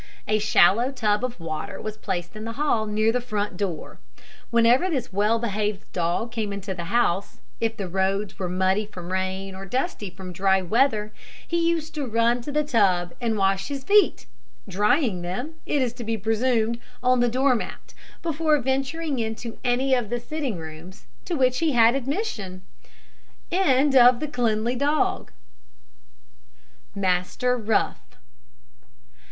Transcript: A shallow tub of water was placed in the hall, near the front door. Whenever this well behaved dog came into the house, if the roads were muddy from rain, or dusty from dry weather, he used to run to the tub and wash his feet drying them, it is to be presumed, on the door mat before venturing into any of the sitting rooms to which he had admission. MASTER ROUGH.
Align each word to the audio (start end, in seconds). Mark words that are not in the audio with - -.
A 0.27 0.39
shallow 0.39 0.91
tub 0.91 1.23
of 1.23 1.39
water 1.39 1.79
was 1.79 1.95
placed 1.95 2.35
in 2.35 2.43
the 2.43 2.53
hall, 2.53 2.87
near 2.87 3.11
the 3.11 3.21
front 3.21 3.55
door. 3.55 3.99
Whenever 4.49 4.89
this 4.89 5.13
well 5.13 5.37
behaved 5.37 5.91
dog 5.93 6.31
came 6.31 6.51
into 6.51 6.73
the 6.73 6.85
house, 6.85 7.39
if 7.59 7.77
the 7.77 7.87
roads 7.87 8.39
were 8.39 8.49
muddy 8.49 8.87
from 8.87 9.11
rain, 9.11 9.53
or 9.53 9.67
dusty 9.67 10.09
from 10.09 10.33
dry 10.33 10.59
weather, 10.59 11.13
he 11.47 11.69
used 11.69 11.93
to 11.93 12.07
run 12.07 12.41
to 12.41 12.51
the 12.51 12.63
tub 12.63 13.13
and 13.21 13.37
wash 13.37 13.67
his 13.67 13.83
feet 13.83 14.25
drying 14.67 15.21
them, 15.21 15.53
it 15.67 15.83
is 15.83 15.93
to 15.93 16.03
be 16.03 16.17
presumed, 16.17 16.79
on 17.03 17.19
the 17.19 17.29
door 17.29 17.53
mat 17.53 17.93
before 18.23 18.57
venturing 18.59 19.19
into 19.19 19.59
any 19.63 19.93
of 19.93 20.09
the 20.09 20.19
sitting 20.19 20.57
rooms 20.57 21.05
to 21.25 21.35
which 21.35 21.59
he 21.59 21.73
had 21.73 21.93
admission. 21.93 22.63
MASTER 26.95 27.55
ROUGH. 27.57 27.99